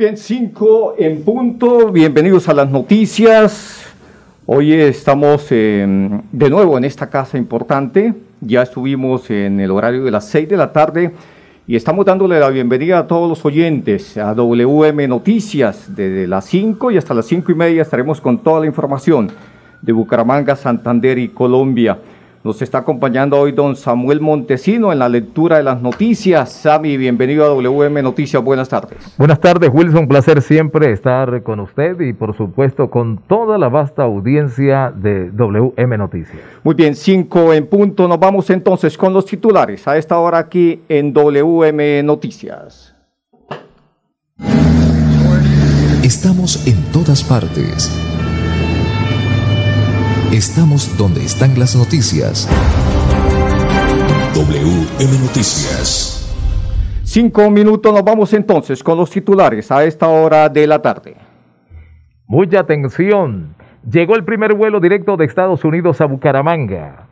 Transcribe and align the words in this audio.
Bien, 0.00 0.16
cinco 0.16 0.94
en 0.96 1.22
punto. 1.22 1.92
Bienvenidos 1.92 2.48
a 2.48 2.54
las 2.54 2.70
noticias. 2.70 3.84
Hoy 4.46 4.72
estamos 4.72 5.50
de 5.50 6.16
nuevo 6.32 6.78
en 6.78 6.84
esta 6.84 7.10
casa 7.10 7.36
importante. 7.36 8.14
Ya 8.40 8.62
estuvimos 8.62 9.28
en 9.28 9.60
el 9.60 9.70
horario 9.70 10.02
de 10.02 10.10
las 10.10 10.26
seis 10.26 10.48
de 10.48 10.56
la 10.56 10.72
tarde 10.72 11.12
y 11.66 11.76
estamos 11.76 12.06
dándole 12.06 12.40
la 12.40 12.48
bienvenida 12.48 13.00
a 13.00 13.06
todos 13.06 13.28
los 13.28 13.44
oyentes 13.44 14.16
a 14.16 14.32
WM 14.32 15.06
Noticias. 15.06 15.94
Desde 15.94 16.26
las 16.26 16.46
cinco 16.46 16.90
y 16.90 16.96
hasta 16.96 17.12
las 17.12 17.26
cinco 17.26 17.52
y 17.52 17.54
media 17.54 17.82
estaremos 17.82 18.22
con 18.22 18.38
toda 18.38 18.60
la 18.60 18.66
información 18.66 19.30
de 19.82 19.92
Bucaramanga, 19.92 20.56
Santander 20.56 21.18
y 21.18 21.28
Colombia. 21.28 21.98
Nos 22.42 22.62
está 22.62 22.78
acompañando 22.78 23.38
hoy 23.38 23.52
don 23.52 23.76
Samuel 23.76 24.22
Montesino 24.22 24.90
en 24.92 24.98
la 24.98 25.10
lectura 25.10 25.58
de 25.58 25.62
las 25.62 25.82
noticias. 25.82 26.50
Sami, 26.50 26.96
bienvenido 26.96 27.44
a 27.44 27.48
WM 27.48 28.02
Noticias. 28.02 28.42
Buenas 28.42 28.66
tardes. 28.66 28.96
Buenas 29.18 29.38
tardes, 29.40 29.68
Wilson. 29.70 30.00
Un 30.00 30.08
placer 30.08 30.40
siempre 30.40 30.90
estar 30.90 31.42
con 31.42 31.60
usted 31.60 32.00
y, 32.00 32.14
por 32.14 32.34
supuesto, 32.34 32.88
con 32.88 33.18
toda 33.18 33.58
la 33.58 33.68
vasta 33.68 34.04
audiencia 34.04 34.90
de 34.90 35.30
WM 35.32 35.98
Noticias. 35.98 36.40
Muy 36.64 36.74
bien, 36.74 36.94
cinco 36.94 37.52
en 37.52 37.66
punto. 37.66 38.08
Nos 38.08 38.18
vamos 38.18 38.48
entonces 38.48 38.96
con 38.96 39.12
los 39.12 39.26
titulares 39.26 39.86
a 39.86 39.98
esta 39.98 40.18
hora 40.18 40.38
aquí 40.38 40.80
en 40.88 41.12
WM 41.12 42.02
Noticias. 42.04 42.94
Estamos 46.02 46.66
en 46.66 46.82
todas 46.90 47.22
partes. 47.22 48.09
Estamos 50.32 50.96
donde 50.96 51.24
están 51.24 51.58
las 51.58 51.74
noticias. 51.74 52.48
WM 54.32 55.18
Noticias. 55.26 56.32
Cinco 57.02 57.50
minutos, 57.50 57.92
nos 57.92 58.04
vamos 58.04 58.32
entonces 58.32 58.84
con 58.84 58.96
los 58.96 59.10
titulares 59.10 59.72
a 59.72 59.82
esta 59.82 60.06
hora 60.06 60.48
de 60.48 60.68
la 60.68 60.80
tarde. 60.80 61.16
Mucha 62.28 62.60
atención. 62.60 63.56
Llegó 63.90 64.14
el 64.14 64.24
primer 64.24 64.54
vuelo 64.54 64.78
directo 64.78 65.16
de 65.16 65.24
Estados 65.24 65.64
Unidos 65.64 66.00
a 66.00 66.04
Bucaramanga. 66.04 67.08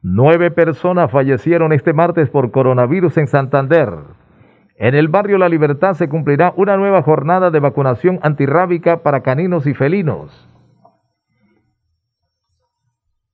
Nueve 0.00 0.50
personas 0.50 1.10
fallecieron 1.10 1.70
este 1.74 1.92
martes 1.92 2.30
por 2.30 2.50
coronavirus 2.50 3.18
en 3.18 3.26
Santander. 3.26 3.90
En 4.78 4.94
el 4.94 5.08
barrio 5.08 5.36
La 5.36 5.50
Libertad 5.50 5.92
se 5.92 6.08
cumplirá 6.08 6.54
una 6.56 6.78
nueva 6.78 7.02
jornada 7.02 7.50
de 7.50 7.60
vacunación 7.60 8.20
antirrábica 8.22 9.02
para 9.02 9.20
caninos 9.20 9.66
y 9.66 9.74
felinos. 9.74 10.48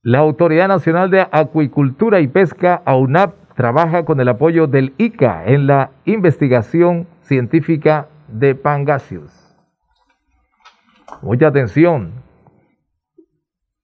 La 0.03 0.17
Autoridad 0.17 0.67
Nacional 0.67 1.11
de 1.11 1.27
Acuicultura 1.31 2.21
y 2.21 2.27
Pesca, 2.27 2.81
AUNAP, 2.85 3.35
trabaja 3.55 4.03
con 4.03 4.19
el 4.19 4.29
apoyo 4.29 4.65
del 4.65 4.95
ICA 4.97 5.45
en 5.45 5.67
la 5.67 5.91
investigación 6.05 7.05
científica 7.21 8.07
de 8.27 8.55
Pangasius. 8.55 9.31
Mucha 11.21 11.49
atención. 11.49 12.13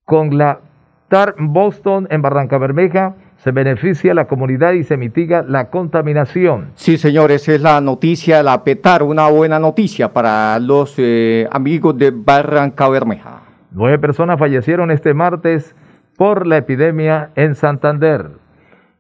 Con 0.06 0.40
la 0.40 0.62
TAR 1.08 1.36
Boston 1.38 2.08
en 2.10 2.24
Barranca 2.24 2.58
Bermeja 2.58 3.14
se 3.36 3.52
beneficia 3.52 4.16
la 4.16 4.26
comunidad 4.26 4.72
y 4.72 4.84
se 4.84 4.98
mitiga 4.98 5.44
la 5.44 5.70
contaminación. 5.70 6.72
Sí, 6.74 6.98
señores, 6.98 7.48
es 7.48 7.62
la 7.62 7.80
noticia, 7.80 8.42
la 8.42 8.64
PETAR, 8.64 9.04
una 9.04 9.28
buena 9.28 9.60
noticia 9.60 10.12
para 10.12 10.58
los 10.58 10.96
eh, 10.98 11.48
amigos 11.52 11.96
de 11.96 12.10
Barranca 12.10 12.90
Bermeja. 12.90 13.44
Nueve 13.70 14.00
personas 14.00 14.40
fallecieron 14.40 14.90
este 14.90 15.14
martes 15.14 15.76
por 16.18 16.48
la 16.48 16.58
epidemia 16.58 17.30
en 17.36 17.56
Santander. 17.56 18.32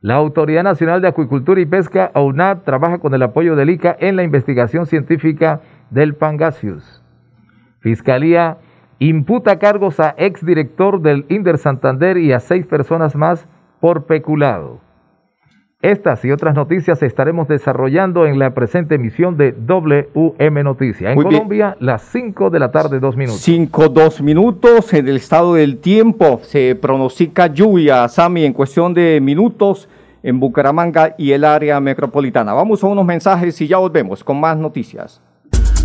La 0.02 0.16
Autoridad 0.16 0.64
Nacional 0.64 1.02
de 1.02 1.08
Acuicultura 1.08 1.60
y 1.60 1.66
Pesca, 1.66 2.12
AUNAD, 2.14 2.60
trabaja 2.60 3.00
con 3.00 3.14
el 3.16 3.24
apoyo 3.24 3.56
del 3.56 3.72
ICA 3.72 3.98
en 4.00 4.16
la 4.16 4.24
investigación 4.24 4.86
científica 4.86 5.62
del 5.90 6.14
Pangasius. 6.14 7.04
Fiscalía 7.80 8.58
imputa 9.00 9.58
cargos 9.58 10.00
a 10.00 10.14
exdirector 10.18 11.02
del 11.02 11.26
Inder 11.30 11.58
Santander 11.58 12.18
y 12.18 12.32
a 12.32 12.40
seis 12.40 12.66
personas 12.68 13.16
más 13.16 13.48
por 13.80 14.06
peculado. 14.06 14.87
Estas 15.88 16.26
y 16.26 16.32
otras 16.32 16.54
noticias 16.54 17.02
estaremos 17.02 17.48
desarrollando 17.48 18.26
en 18.26 18.40
la 18.40 18.54
presente 18.54 18.96
emisión 18.96 19.38
de 19.38 19.54
WM 19.54 20.62
Noticias. 20.62 21.12
En 21.12 21.16
Muy 21.16 21.24
bien. 21.28 21.36
Colombia, 21.38 21.78
las 21.80 22.02
5 22.12 22.50
de 22.50 22.60
la 22.60 22.72
tarde, 22.72 23.00
dos 23.00 23.16
minutos. 23.16 23.40
Cinco, 23.40 23.88
dos 23.88 24.22
minutos. 24.22 24.94
En 24.94 25.08
el 25.08 25.16
estado 25.16 25.54
del 25.54 25.78
tiempo 25.78 26.42
se 26.44 26.76
pronostica 26.76 27.48
lluvia, 27.48 28.06
Sami, 28.10 28.44
en 28.44 28.52
cuestión 28.52 28.94
de 28.94 29.22
minutos 29.22 29.88
en 30.24 30.42
Bucaramanga 30.42 31.16
y 31.18 31.32
el 31.32 31.46
área 31.46 31.80
metropolitana. 31.80 32.52
Vamos 32.52 32.84
a 32.84 32.88
unos 32.88 33.06
mensajes 33.06 33.62
y 33.62 33.68
ya 33.68 33.78
volvemos 33.78 34.26
con 34.26 34.42
más 34.42 34.58
noticias. 34.58 35.22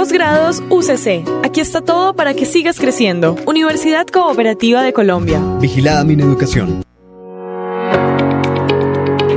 Posgrados 0.00 0.62
UCC. 0.70 1.28
Aquí 1.44 1.60
está 1.60 1.82
todo 1.82 2.16
para 2.16 2.32
que 2.32 2.46
sigas 2.46 2.80
creciendo. 2.80 3.36
Universidad 3.44 4.06
Cooperativa 4.06 4.82
de 4.82 4.94
Colombia. 4.94 5.42
Vigilada 5.60 6.04
mi 6.04 6.14
educación. 6.14 6.82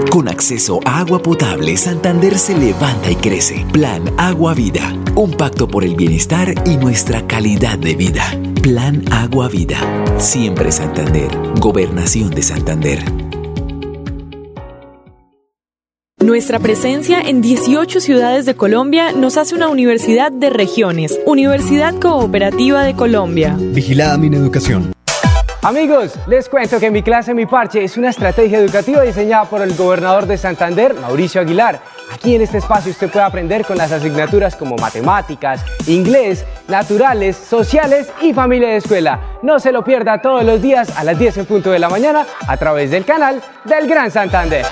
Con 0.10 0.30
acceso 0.30 0.80
a 0.86 1.00
agua 1.00 1.22
potable, 1.22 1.76
Santander 1.76 2.40
se 2.40 2.58
levanta 2.58 3.12
y 3.12 3.16
crece. 3.16 3.66
Plan 3.74 4.04
Agua 4.18 4.54
Vida. 4.54 4.96
Un 5.16 5.32
pacto 5.32 5.68
por 5.68 5.84
el 5.84 5.96
bienestar 5.96 6.54
y 6.66 6.78
nuestra 6.78 7.28
calidad 7.28 7.78
de 7.78 7.96
vida. 7.96 8.24
Plan 8.62 9.04
Agua 9.12 9.50
Vida. 9.50 9.80
Siempre 10.18 10.72
Santander. 10.72 11.28
Gobernación 11.60 12.30
de 12.30 12.42
Santander. 12.42 13.33
Nuestra 16.24 16.58
presencia 16.58 17.20
en 17.20 17.42
18 17.42 18.00
ciudades 18.00 18.46
de 18.46 18.56
Colombia 18.56 19.12
nos 19.12 19.36
hace 19.36 19.56
una 19.56 19.68
universidad 19.68 20.32
de 20.32 20.50
regiones. 20.50 21.20
Universidad 21.26 21.94
Cooperativa 22.00 22.84
de 22.84 22.96
Colombia. 22.96 23.58
Vigilada 23.60 24.18
mi 24.18 24.34
educación. 24.34 24.94
Amigos, 25.62 26.14
les 26.28 26.48
cuento 26.48 26.80
que 26.80 26.90
Mi 26.92 27.04
Clase 27.04 27.34
Mi 27.34 27.46
Parche 27.46 27.84
es 27.84 27.98
una 27.98 28.10
estrategia 28.10 28.60
educativa 28.60 29.02
diseñada 29.02 29.50
por 29.50 29.62
el 29.62 29.76
gobernador 29.76 30.26
de 30.26 30.38
Santander, 30.38 30.94
Mauricio 30.94 31.42
Aguilar. 31.42 31.82
Aquí 32.14 32.36
en 32.36 32.42
este 32.42 32.60
espacio 32.60 32.92
usted 32.92 33.10
puede 33.10 33.26
aprender 33.26 33.66
con 33.66 33.78
las 33.78 33.92
asignaturas 33.92 34.56
como 34.56 34.78
matemáticas, 34.78 35.66
inglés, 35.88 36.46
naturales, 36.70 37.36
sociales 37.36 38.08
y 38.22 38.34
familia 38.34 38.70
de 38.70 38.78
escuela. 38.78 39.40
No 39.42 39.60
se 39.60 39.74
lo 39.74 39.84
pierda 39.84 40.22
todos 40.22 40.46
los 40.46 40.62
días 40.62 40.90
a 40.98 41.04
las 41.04 41.20
10 41.20 41.40
en 41.40 41.46
punto 41.48 41.72
de 41.72 41.80
la 41.80 41.90
mañana 41.90 42.26
a 42.48 42.56
través 42.56 42.92
del 42.92 43.04
canal 43.04 43.42
del 43.66 43.88
Gran 43.88 44.10
Santander. 44.10 44.66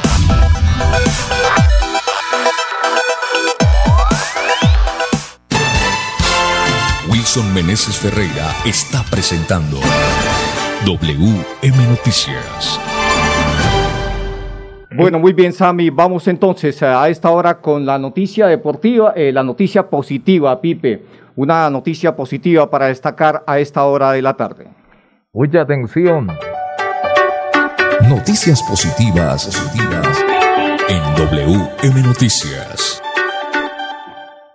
Wilson 7.33 7.54
Meneses 7.54 7.98
Ferreira 7.98 8.54
está 8.66 9.06
presentando 9.10 9.78
WM 10.86 11.88
Noticias. 11.88 12.78
Bueno, 14.94 15.18
muy 15.18 15.31
bien, 15.31 15.54
Sami. 15.54 15.89
Vamos 15.92 16.28
entonces 16.28 16.83
a 16.83 17.07
esta 17.07 17.30
hora 17.30 17.62
con 17.62 17.86
la 17.86 17.98
noticia 17.98 18.48
deportiva, 18.48 19.13
eh, 19.16 19.31
la 19.31 19.44
noticia 19.44 19.89
positiva, 19.89 20.60
Pipe. 20.60 21.06
Una 21.38 21.69
noticia 21.69 22.13
positiva 22.18 22.69
para 22.69 22.88
destacar 22.88 23.45
a 23.48 23.60
esta 23.60 23.86
hora 23.86 24.12
de 24.12 24.22
la 24.22 24.36
tarde. 24.36 24.68
Mucha 25.31 25.62
atención. 25.62 26.28
Noticias 28.10 28.62
positivas, 28.63 29.45
positivas. 29.45 30.25
En 30.89 31.01
WM 31.16 32.04
Noticias. 32.04 33.01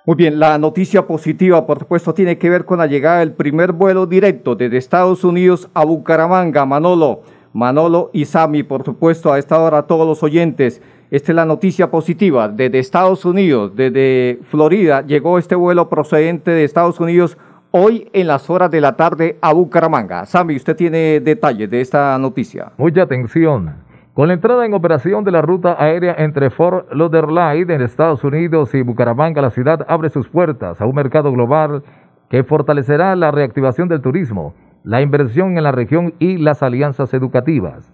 Muy 0.07 0.15
bien, 0.15 0.39
la 0.39 0.57
noticia 0.57 1.05
positiva, 1.05 1.67
por 1.67 1.81
supuesto, 1.81 2.15
tiene 2.15 2.39
que 2.39 2.49
ver 2.49 2.65
con 2.65 2.79
la 2.79 2.87
llegada 2.87 3.19
del 3.19 3.33
primer 3.33 3.73
vuelo 3.73 4.07
directo 4.07 4.55
desde 4.55 4.77
Estados 4.77 5.25
Unidos 5.25 5.69
a 5.75 5.85
Bucaramanga. 5.85 6.65
Manolo, 6.65 7.23
Manolo 7.53 8.11
y 8.13 8.25
Sami, 8.25 8.63
por 8.63 8.85
supuesto, 8.85 9.33
a 9.33 9.39
esta 9.41 9.59
hora 9.59 9.83
todos 9.83 10.07
los 10.07 10.23
oyentes. 10.23 10.81
Esta 11.11 11.33
es 11.33 11.35
la 11.37 11.45
noticia 11.45 11.91
positiva. 11.91 12.49
Desde 12.49 12.79
Estados 12.79 13.25
Unidos, 13.25 13.73
desde 13.75 14.39
Florida, 14.49 15.05
llegó 15.05 15.39
este 15.39 15.57
vuelo 15.57 15.89
procedente 15.89 16.53
de 16.53 16.63
Estados 16.63 17.01
Unidos 17.01 17.37
hoy 17.73 18.09
en 18.13 18.29
las 18.29 18.49
horas 18.49 18.71
de 18.71 18.81
la 18.81 18.95
tarde 18.95 19.39
a 19.41 19.53
Bucaramanga. 19.55 20.25
Sami, 20.25 20.55
usted 20.55 20.77
tiene 20.77 21.19
detalles 21.19 21.69
de 21.69 21.81
esta 21.81 22.17
noticia. 22.17 22.71
Mucha 22.77 23.03
atención. 23.03 23.86
Con 24.17 24.29
la 24.29 24.33
entrada 24.35 24.65
en 24.65 24.73
operación 24.73 25.25
de 25.25 25.31
la 25.31 25.43
ruta 25.43 25.77
aérea 25.79 26.15
entre 26.17 26.49
Fort 26.49 26.91
Lauderdale 26.91 27.75
en 27.75 27.83
Estados 27.83 28.25
Unidos 28.25 28.75
y 28.75 28.81
Bucaramanga, 28.81 29.43
la 29.43 29.51
ciudad 29.51 29.85
abre 29.89 30.09
sus 30.09 30.27
puertas 30.27 30.81
a 30.81 30.87
un 30.87 30.95
mercado 30.95 31.31
global 31.31 31.83
que 32.31 32.43
fortalecerá 32.43 33.15
la 33.15 33.31
reactivación 33.31 33.89
del 33.89 34.01
turismo, 34.01 34.55
la 34.85 35.03
inversión 35.03 35.59
en 35.59 35.65
la 35.65 35.71
región 35.71 36.15
y 36.19 36.39
las 36.39 36.63
alianzas 36.63 37.13
educativas. 37.13 37.93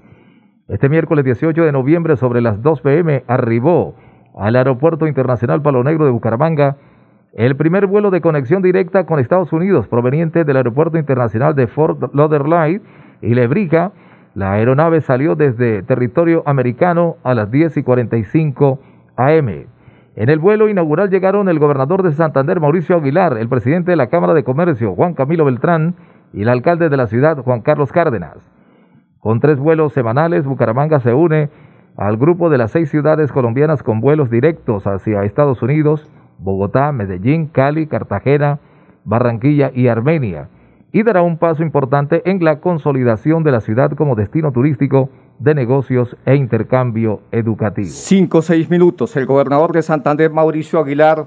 Este 0.69 0.89
miércoles 0.89 1.25
18 1.25 1.61
de 1.61 1.73
noviembre 1.73 2.17
sobre 2.17 2.41
las 2.41 2.63
2 2.63 2.83
pm 2.83 3.25
arribó 3.27 3.97
al 4.39 4.55
Aeropuerto 4.55 5.09
Internacional 5.09 5.61
Palo 5.61 5.83
Negro 5.83 6.05
de 6.05 6.13
Bucaramanga 6.13 6.77
el 7.33 7.57
primer 7.57 7.89
vuelo 7.89 8.13
de 8.13 8.21
conexión 8.21 8.63
directa 8.63 9.07
con 9.07 9.19
Estados 9.19 9.53
Unidos 9.53 9.89
proveniente 9.89 10.45
del 10.45 10.57
Aeropuerto 10.57 10.99
Internacional 10.99 11.57
de 11.57 11.67
Fort 11.67 12.15
Lauderdale 12.15 12.81
y 13.23 13.35
Lebrija. 13.35 13.91
La 14.35 14.53
aeronave 14.53 15.03
salió 15.03 15.35
desde 15.35 15.83
territorio 15.83 16.43
americano 16.47 17.17
a 17.23 17.35
las 17.35 17.51
10 17.51 17.77
y 17.77 17.83
45 17.83 18.79
am. 19.17 19.49
En 20.15 20.29
el 20.29 20.39
vuelo 20.39 20.69
inaugural 20.69 21.11
llegaron 21.11 21.49
el 21.49 21.59
gobernador 21.59 22.03
de 22.03 22.13
Santander, 22.13 22.61
Mauricio 22.61 22.97
Aguilar, 22.97 23.37
el 23.39 23.49
presidente 23.49 23.91
de 23.91 23.97
la 23.97 24.09
Cámara 24.09 24.35
de 24.35 24.45
Comercio, 24.45 24.95
Juan 24.95 25.15
Camilo 25.15 25.45
Beltrán, 25.45 25.95
y 26.33 26.43
el 26.43 26.49
alcalde 26.49 26.89
de 26.89 26.97
la 26.97 27.07
ciudad, 27.07 27.39
Juan 27.39 27.61
Carlos 27.61 27.93
Cárdenas. 27.93 28.51
Con 29.21 29.41
tres 29.41 29.59
vuelos 29.59 29.93
semanales, 29.93 30.47
Bucaramanga 30.47 31.01
se 31.01 31.13
une 31.13 31.51
al 31.97 32.17
grupo 32.17 32.49
de 32.49 32.59
las 32.59 32.71
seis 32.71 32.91
ciudades 32.91 33.33
colombianas 33.33 33.83
con 33.83 34.01
vuelos 34.01 34.31
directos 34.31 34.87
hacia 34.87 35.25
Estados 35.25 35.63
Unidos, 35.63 36.11
Bogotá, 36.39 36.91
Medellín, 36.93 37.47
Cali, 37.47 37.87
Cartagena, 37.87 38.61
Barranquilla 39.05 39.71
y 39.75 39.89
Armenia, 39.89 40.49
y 40.93 41.03
dará 41.03 41.23
un 41.23 41.39
paso 41.39 41.63
importante 41.63 42.23
en 42.25 42.45
la 42.45 42.61
consolidación 42.61 43.43
de 43.43 43.53
la 43.53 43.61
ciudad 43.61 43.93
como 43.93 44.15
destino 44.15 44.53
turístico 44.53 45.11
de 45.39 45.55
negocios 45.55 46.17
e 46.27 46.37
intercambio 46.37 47.23
educativo. 47.33 47.89
Cinco 47.91 48.39
o 48.39 48.43
seis 48.43 48.69
minutos. 48.69 49.17
El 49.17 49.27
gobernador 49.27 49.73
de 49.73 49.83
Santander, 49.83 50.31
Mauricio 50.31 50.79
Aguilar, 50.79 51.27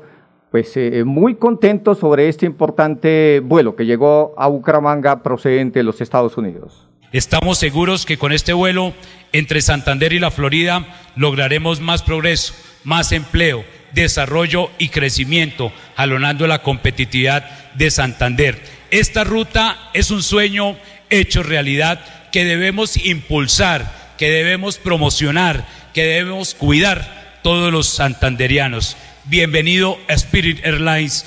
pues 0.52 0.78
eh, 0.78 1.04
muy 1.04 1.36
contento 1.36 1.96
sobre 1.96 2.30
este 2.30 2.46
importante 2.46 3.42
vuelo 3.44 3.76
que 3.76 3.86
llegó 3.86 4.34
a 4.38 4.48
Bucaramanga 4.48 5.22
procedente 5.22 5.80
de 5.80 5.84
los 5.84 6.00
Estados 6.00 6.38
Unidos. 6.38 6.88
Estamos 7.12 7.58
seguros 7.58 8.06
que 8.06 8.18
con 8.18 8.32
este 8.32 8.54
vuelo 8.54 8.94
entre 9.32 9.62
Santander 9.62 10.14
y 10.14 10.20
la 10.20 10.32
Florida 10.32 10.86
lograremos 11.16 11.82
más 11.82 12.04
progreso, 12.04 12.54
más 12.84 13.12
empleo, 13.12 13.64
desarrollo 13.94 14.70
y 14.78 14.90
crecimiento, 14.90 15.72
jalonando 15.96 16.46
la 16.48 16.62
competitividad 16.62 17.74
de 17.76 17.90
Santander. 17.90 18.58
Esta 18.92 19.24
ruta 19.24 19.90
es 19.94 20.12
un 20.12 20.24
sueño 20.24 20.78
hecho 21.10 21.44
realidad 21.44 22.00
que 22.32 22.46
debemos 22.46 22.98
impulsar, 22.98 24.14
que 24.18 24.30
debemos 24.30 24.78
promocionar, 24.78 25.66
que 25.94 26.04
debemos 26.04 26.54
cuidar 26.54 27.40
todos 27.44 27.72
los 27.72 27.88
santanderianos. 27.88 28.98
Bienvenido 29.26 30.00
a 30.08 30.14
Spirit 30.14 30.66
Airlines, 30.66 31.26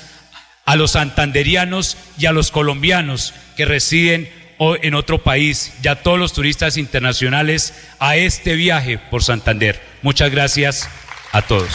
a 0.65 0.75
los 0.75 0.91
santanderianos 0.91 1.97
y 2.17 2.27
a 2.27 2.31
los 2.31 2.51
colombianos 2.51 3.33
que 3.57 3.65
residen 3.65 4.29
en 4.59 4.93
otro 4.93 5.23
país 5.23 5.73
y 5.81 5.87
a 5.87 6.03
todos 6.03 6.19
los 6.19 6.33
turistas 6.33 6.77
internacionales 6.77 7.73
a 7.99 8.17
este 8.17 8.55
viaje 8.55 8.97
por 8.97 9.23
Santander. 9.23 9.81
Muchas 10.01 10.31
gracias 10.31 10.89
a 11.31 11.41
todos. 11.41 11.71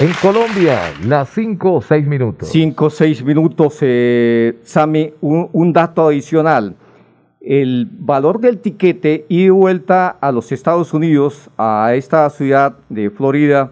En 0.00 0.10
Colombia, 0.20 0.92
las 1.06 1.28
5 1.30 1.74
o 1.74 1.80
6 1.80 2.08
minutos. 2.08 2.48
5 2.48 2.84
o 2.84 2.90
6 2.90 3.24
minutos, 3.24 3.78
eh, 3.80 4.58
Sami, 4.64 5.12
un, 5.20 5.72
dato 5.72 6.08
adicional. 6.08 6.74
El 7.40 7.88
valor 8.00 8.40
del 8.40 8.58
tiquete 8.58 9.24
y 9.28 9.50
vuelta 9.50 10.08
a 10.08 10.32
los 10.32 10.50
Estados 10.50 10.92
Unidos, 10.94 11.48
a 11.56 11.94
esta 11.94 12.28
ciudad 12.30 12.76
de 12.88 13.08
Florida, 13.10 13.70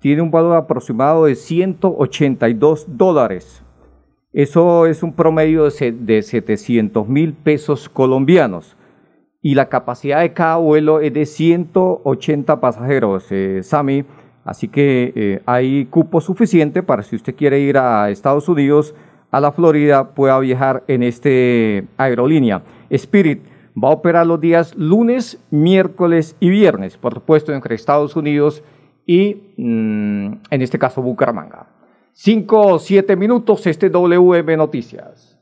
tiene 0.00 0.20
un 0.20 0.30
valor 0.30 0.58
aproximado 0.58 1.24
de 1.24 1.36
182 1.36 2.84
dólares. 2.98 3.62
Eso 4.34 4.84
es 4.84 5.02
un 5.02 5.14
promedio 5.14 5.64
de 5.64 6.22
700 6.22 7.08
mil 7.08 7.32
pesos 7.32 7.88
colombianos. 7.88 8.76
Y 9.40 9.54
la 9.54 9.70
capacidad 9.70 10.20
de 10.20 10.34
cada 10.34 10.56
vuelo 10.56 11.00
es 11.00 11.14
de 11.14 11.24
180 11.24 12.60
pasajeros, 12.60 13.24
eh, 13.30 13.62
Sami. 13.62 14.04
Así 14.44 14.68
que 14.68 15.12
eh, 15.14 15.42
hay 15.46 15.86
cupo 15.86 16.20
suficiente 16.20 16.82
para 16.82 17.02
si 17.02 17.16
usted 17.16 17.34
quiere 17.34 17.60
ir 17.60 17.78
a 17.78 18.10
Estados 18.10 18.48
Unidos, 18.48 18.94
a 19.30 19.40
la 19.40 19.52
Florida, 19.52 20.14
pueda 20.14 20.38
viajar 20.40 20.82
en 20.88 21.02
este 21.02 21.86
aerolínea. 21.96 22.62
Spirit 22.90 23.42
va 23.82 23.88
a 23.88 23.92
operar 23.92 24.26
los 24.26 24.40
días 24.40 24.74
lunes, 24.76 25.38
miércoles 25.50 26.36
y 26.40 26.50
viernes, 26.50 26.96
por 26.96 27.14
supuesto, 27.14 27.52
entre 27.52 27.74
Estados 27.74 28.16
Unidos 28.16 28.62
y, 29.06 29.54
mm, 29.56 30.32
en 30.50 30.62
este 30.62 30.78
caso, 30.78 31.02
Bucaramanga. 31.02 31.66
5 32.12 32.60
o 32.60 32.78
7 32.78 33.16
minutos, 33.16 33.66
este 33.66 33.88
WM 33.88 34.56
Noticias. 34.56 35.38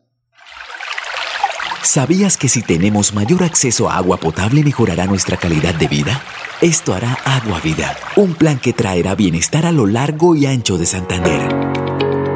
¿Sabías 1.83 2.37
que 2.37 2.49
si 2.49 2.63
tenemos 2.63 3.15
mayor 3.15 3.43
acceso 3.43 3.91
a 3.91 3.97
agua 3.97 4.19
potable 4.19 4.63
mejorará 4.63 5.07
nuestra 5.07 5.37
calidad 5.37 5.75
de 5.75 5.89
vida? 5.89 6.23
Esto 6.63 6.93
hará 6.93 7.17
Agua 7.25 7.59
Vida, 7.65 7.97
un 8.17 8.35
plan 8.35 8.59
que 8.59 8.75
traerá 8.75 9.15
bienestar 9.15 9.65
a 9.65 9.73
lo 9.73 9.87
largo 9.87 10.37
y 10.37 10.45
ancho 10.45 10.77
de 10.77 10.85
Santander. 10.85 11.49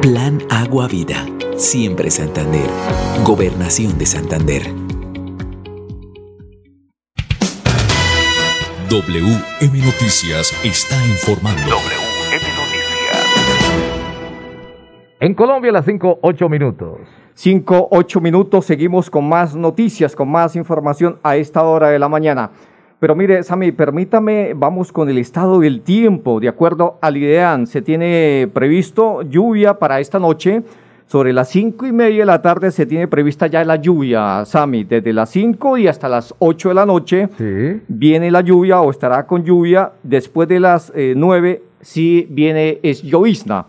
Plan 0.01 0.39
Agua 0.49 0.87
Vida, 0.87 1.27
siempre 1.57 2.09
Santander. 2.09 2.67
Gobernación 3.23 3.99
de 3.99 4.07
Santander. 4.07 4.63
WM 8.89 9.85
Noticias 9.85 10.59
está 10.63 10.95
informando. 11.05 11.75
En 15.19 15.35
Colombia, 15.35 15.71
las 15.71 15.85
5, 15.85 16.21
8 16.23 16.49
minutos. 16.49 16.97
5, 17.35 17.89
8 17.91 18.21
minutos. 18.21 18.65
Seguimos 18.65 19.11
con 19.11 19.29
más 19.29 19.55
noticias, 19.55 20.15
con 20.15 20.31
más 20.31 20.55
información 20.55 21.19
a 21.21 21.35
esta 21.35 21.61
hora 21.61 21.89
de 21.89 21.99
la 21.99 22.09
mañana. 22.09 22.49
Pero 22.99 23.15
mire, 23.15 23.43
Sami, 23.43 23.71
permítame, 23.71 24.53
vamos 24.55 24.91
con 24.91 25.09
el 25.09 25.17
estado 25.17 25.59
del 25.59 25.81
tiempo. 25.81 26.39
De 26.39 26.47
acuerdo 26.47 26.97
al 27.01 27.17
IDEAN, 27.17 27.67
se 27.67 27.81
tiene 27.81 28.49
previsto 28.53 29.21
lluvia 29.21 29.77
para 29.77 29.99
esta 29.99 30.17
noche. 30.19 30.63
Sobre 31.07 31.33
las 31.33 31.49
5 31.49 31.85
y 31.85 31.91
media 31.91 32.21
de 32.21 32.25
la 32.25 32.41
tarde 32.41 32.71
se 32.71 32.87
tiene 32.87 33.07
prevista 33.07 33.45
ya 33.45 33.63
la 33.63 33.75
lluvia, 33.75 34.43
Sami. 34.45 34.85
Desde 34.85 35.13
las 35.13 35.29
5 35.29 35.77
y 35.77 35.87
hasta 35.87 36.09
las 36.09 36.33
8 36.39 36.69
de 36.69 36.75
la 36.75 36.85
noche 36.87 37.29
Sí. 37.37 37.81
viene 37.87 38.31
la 38.31 38.41
lluvia 38.41 38.81
o 38.81 38.89
estará 38.89 39.27
con 39.27 39.43
lluvia. 39.43 39.91
Después 40.01 40.47
de 40.47 40.59
las 40.59 40.91
eh, 40.95 41.13
9 41.15 41.61
sí 41.81 42.25
viene 42.31 42.79
es 42.81 43.03
llovizna. 43.03 43.67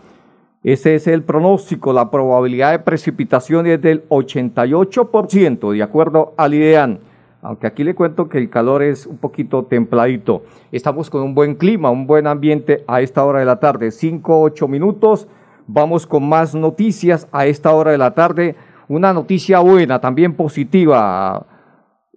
Ese 0.63 0.95
es 0.95 1.05
el 1.05 1.21
pronóstico. 1.21 1.93
La 1.93 2.09
probabilidad 2.09 2.71
de 2.71 2.79
precipitación 2.79 3.67
es 3.67 3.79
del 3.83 4.07
88%, 4.09 5.71
de 5.73 5.83
acuerdo 5.83 6.33
al 6.37 6.55
IDEAN. 6.55 6.99
Aunque 7.47 7.65
aquí 7.65 7.85
le 7.85 7.95
cuento 7.95 8.27
que 8.27 8.37
el 8.39 8.49
calor 8.49 8.83
es 8.83 9.05
un 9.07 9.19
poquito 9.19 9.63
templadito. 9.63 10.43
Estamos 10.73 11.09
con 11.09 11.21
un 11.21 11.33
buen 11.33 11.55
clima, 11.55 11.89
un 11.89 12.05
buen 12.05 12.27
ambiente 12.27 12.83
a 12.87 12.99
esta 12.99 13.23
hora 13.23 13.39
de 13.39 13.45
la 13.45 13.57
tarde. 13.61 13.91
5, 13.91 14.41
8 14.41 14.67
minutos. 14.67 15.29
Vamos 15.65 16.05
con 16.05 16.27
más 16.27 16.53
noticias 16.55 17.25
a 17.31 17.45
esta 17.45 17.71
hora 17.71 17.91
de 17.91 17.97
la 17.97 18.11
tarde. 18.13 18.57
Una 18.89 19.13
noticia 19.13 19.59
buena, 19.59 20.01
también 20.01 20.33
positiva, 20.33 21.45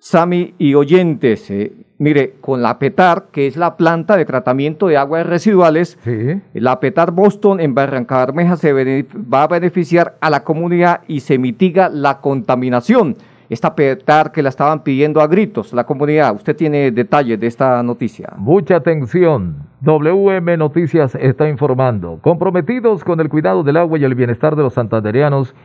Sami 0.01 0.55
y 0.59 0.75
oyentes. 0.75 1.49
eh, 1.51 1.75
mire, 1.99 2.35
con 2.41 2.61
la 2.61 2.81
PETAR, 2.81 3.27
que 3.31 3.47
es 3.47 3.57
la 3.57 3.77
planta 3.77 4.17
de 4.17 4.25
tratamiento 4.25 4.89
de 4.89 4.97
aguas 4.97 5.27
residuales, 5.27 5.97
Sí. 6.03 6.41
la 6.55 6.81
PETAR 6.81 7.13
Boston 7.13 7.61
en 7.61 7.75
Barranca 7.77 8.19
Bermeja 8.19 8.57
se 8.57 8.73
va 8.73 9.43
a 9.45 9.47
beneficiar 9.47 10.17
a 10.21 10.29
la 10.31 10.43
comunidad 10.43 11.03
y 11.07 11.21
se 11.21 11.39
mitiga 11.39 11.89
la 11.89 12.21
contaminación. 12.21 13.17
Esta 13.51 13.75
PETAR 13.75 14.31
que 14.31 14.45
la 14.45 14.49
estaban 14.49 14.85
pidiendo 14.85 15.21
a 15.21 15.27
gritos, 15.27 15.73
la 15.73 15.83
comunidad. 15.83 16.37
Usted 16.37 16.55
tiene 16.55 16.93
detalles 16.93 17.41
de 17.41 17.49
esta 17.49 17.83
noticia. 17.83 18.33
Mucha 18.37 18.77
atención. 18.77 19.57
WM 19.81 20.57
Noticias 20.57 21.17
está 21.17 21.49
informando. 21.49 22.21
Comprometidos 22.23 23.03
con 23.03 23.19
el 23.19 23.29
cuidado 23.29 23.65
del 23.65 23.77
agua 23.77 23.99
y 23.99 24.05
el 24.05 24.15
bienestar 24.15 24.55
de 24.55 24.63
los 24.63 24.75
santanderianos, 24.75 25.57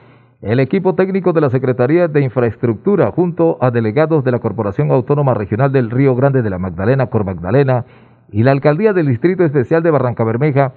el 0.41 0.59
equipo 0.61 0.95
técnico 0.95 1.31
de 1.31 1.41
la 1.41 1.51
Secretaría 1.51 2.07
de 2.07 2.21
Infraestructura, 2.21 3.11
junto 3.11 3.59
a 3.61 3.69
delegados 3.69 4.23
de 4.23 4.31
la 4.31 4.39
Corporación 4.39 4.89
Autónoma 4.89 5.35
Regional 5.35 5.71
del 5.71 5.91
Río 5.91 6.15
Grande 6.15 6.41
de 6.41 6.49
la 6.49 6.57
Magdalena, 6.57 7.05
Cor 7.05 7.23
Magdalena, 7.23 7.85
y 8.31 8.41
la 8.41 8.49
Alcaldía 8.49 8.93
del 8.93 9.05
Distrito 9.05 9.43
Especial 9.43 9.83
de 9.83 9.91
Barranca 9.91 10.23
Bermeja, 10.23 10.73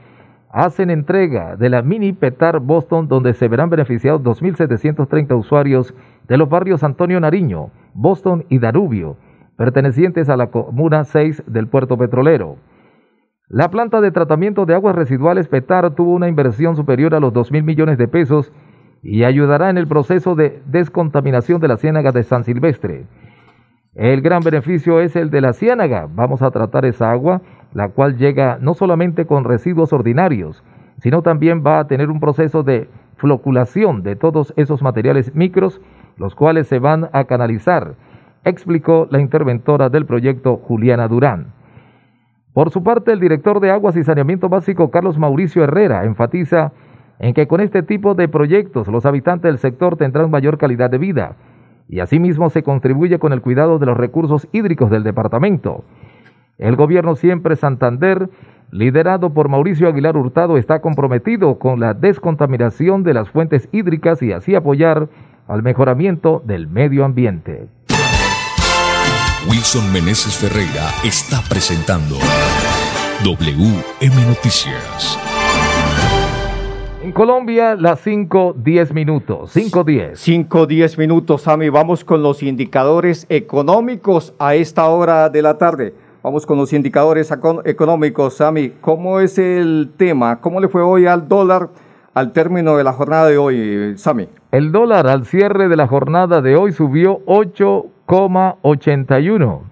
hacen 0.50 0.90
entrega 0.90 1.56
de 1.56 1.68
la 1.68 1.82
mini 1.82 2.12
Petar 2.12 2.60
Boston, 2.60 3.08
donde 3.08 3.34
se 3.34 3.48
verán 3.48 3.70
beneficiados 3.70 4.22
2.730 4.22 5.38
usuarios 5.38 5.94
de 6.28 6.37
los 6.37 6.49
barrios 6.49 6.85
Antonio 6.85 7.18
Nariño, 7.20 7.70
Boston 7.94 8.44
y 8.49 8.58
Darubio, 8.58 9.16
pertenecientes 9.56 10.28
a 10.28 10.37
la 10.37 10.49
Comuna 10.49 11.04
6 11.04 11.44
del 11.47 11.68
puerto 11.68 11.97
petrolero. 11.97 12.56
La 13.49 13.70
planta 13.70 14.02
de 14.02 14.11
tratamiento 14.11 14.66
de 14.66 14.75
aguas 14.75 14.94
residuales 14.94 15.49
Petar 15.49 15.94
tuvo 15.94 16.12
una 16.12 16.28
inversión 16.28 16.76
superior 16.76 17.14
a 17.14 17.20
los 17.20 17.32
2 17.32 17.50
mil 17.50 17.64
millones 17.64 17.97
de 17.97 18.06
pesos 18.06 18.52
y 19.02 19.25
ayudará 19.25 19.70
en 19.70 19.78
el 19.78 19.87
proceso 19.87 20.35
de 20.35 20.61
descontaminación 20.66 21.61
de 21.61 21.68
la 21.68 21.78
ciénaga 21.78 22.12
de 22.12 22.25
San 22.25 22.44
Silvestre. 22.44 23.06
El 23.94 24.20
gran 24.20 24.42
beneficio 24.42 25.00
es 25.00 25.16
el 25.16 25.30
de 25.30 25.40
la 25.40 25.54
ciénaga. 25.54 26.08
Vamos 26.12 26.42
a 26.42 26.50
tratar 26.50 26.85
esa 26.85 27.11
agua, 27.11 27.40
la 27.73 27.88
cual 27.88 28.16
llega 28.18 28.58
no 28.61 28.75
solamente 28.75 29.25
con 29.26 29.44
residuos 29.44 29.92
ordinarios, 29.92 30.62
sino 30.99 31.23
también 31.23 31.64
va 31.66 31.80
a 31.80 31.87
tener 31.87 32.11
un 32.11 32.20
proceso 32.20 32.62
de 32.62 32.88
floculación 33.16 34.02
de 34.02 34.14
todos 34.14 34.52
esos 34.56 34.82
materiales 34.82 35.35
micros, 35.35 35.80
los 36.18 36.34
cuales 36.34 36.66
se 36.66 36.78
van 36.78 37.08
a 37.12 37.25
canalizar, 37.25 37.94
explicó 38.44 39.06
la 39.10 39.20
interventora 39.20 39.88
del 39.88 40.06
proyecto 40.06 40.56
Juliana 40.56 41.08
Durán. 41.08 41.52
Por 42.52 42.70
su 42.70 42.82
parte, 42.82 43.12
el 43.12 43.20
director 43.20 43.60
de 43.60 43.70
Aguas 43.70 43.96
y 43.96 44.04
Saneamiento 44.04 44.48
Básico, 44.48 44.90
Carlos 44.90 45.18
Mauricio 45.18 45.62
Herrera, 45.62 46.04
enfatiza 46.04 46.72
en 47.18 47.34
que 47.34 47.46
con 47.46 47.60
este 47.60 47.82
tipo 47.82 48.14
de 48.14 48.28
proyectos 48.28 48.88
los 48.88 49.06
habitantes 49.06 49.48
del 49.48 49.58
sector 49.58 49.96
tendrán 49.96 50.30
mayor 50.30 50.58
calidad 50.58 50.90
de 50.90 50.98
vida 50.98 51.37
y 51.88 52.00
asimismo 52.00 52.50
se 52.50 52.62
contribuye 52.62 53.18
con 53.18 53.32
el 53.32 53.40
cuidado 53.40 53.78
de 53.78 53.87
los 53.87 53.96
recursos 53.96 54.46
hídricos 54.52 54.90
del 54.90 55.04
departamento. 55.04 55.84
El 56.58 56.76
gobierno 56.76 57.14
siempre 57.14 57.56
Santander, 57.56 58.28
liderado 58.70 59.32
por 59.32 59.48
Mauricio 59.48 59.88
Aguilar 59.88 60.16
Hurtado, 60.16 60.58
está 60.58 60.80
comprometido 60.80 61.58
con 61.58 61.80
la 61.80 61.94
descontaminación 61.94 63.04
de 63.04 63.14
las 63.14 63.30
fuentes 63.30 63.68
hídricas 63.72 64.22
y 64.22 64.32
así 64.32 64.54
apoyar 64.54 65.08
al 65.49 65.62
mejoramiento 65.62 66.43
del 66.45 66.69
medio 66.69 67.05
ambiente. 67.05 67.69
Wilson 69.49 69.90
Meneses 69.93 70.37
Ferreira 70.37 70.90
está 71.05 71.43
presentando 71.49 72.17
WM 73.25 74.26
Noticias. 74.26 75.19
En 77.02 77.12
Colombia, 77.12 77.75
las 77.75 78.05
5.10 78.05 78.93
minutos. 78.93 79.57
5.10. 79.57 80.49
5.10 80.49 80.99
minutos, 80.99 81.43
Sami. 81.43 81.71
Vamos 81.71 82.05
con 82.05 82.23
los 82.23 82.43
indicadores 82.43 83.25
económicos 83.31 84.35
a 84.38 84.55
esta 84.55 84.87
hora 84.88 85.31
de 85.31 85.40
la 85.40 85.57
tarde. 85.57 85.95
Vamos 86.23 86.45
con 86.45 86.59
los 86.59 86.73
indicadores 86.75 87.33
económicos, 87.64 88.37
Sami. 88.37 88.75
¿Cómo 88.83 89.21
es 89.21 89.38
el 89.38 89.93
tema? 89.97 90.40
¿Cómo 90.40 90.61
le 90.61 90.69
fue 90.69 90.83
hoy 90.83 91.07
al 91.07 91.26
dólar 91.26 91.71
al 92.12 92.33
término 92.33 92.76
de 92.76 92.85
la 92.85 92.93
jornada 92.93 93.28
de 93.28 93.38
hoy, 93.38 93.97
Sami? 93.97 94.28
El 94.50 94.73
dólar 94.73 95.07
al 95.09 95.26
cierre 95.26 95.69
de 95.69 95.76
la 95.76 95.87
jornada 95.87 96.40
de 96.40 96.57
hoy 96.57 96.73
subió 96.73 97.21
8 97.26 97.87
81. 98.62 99.62